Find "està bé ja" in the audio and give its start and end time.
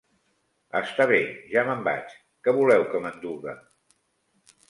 0.79-1.65